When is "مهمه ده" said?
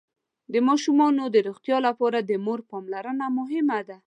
3.37-3.97